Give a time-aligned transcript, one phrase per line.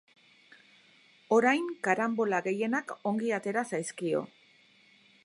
[1.35, 4.25] Orain karanbola gehienak ongi atera zaizkio.